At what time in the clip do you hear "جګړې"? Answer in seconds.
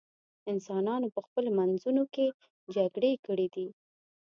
2.75-3.11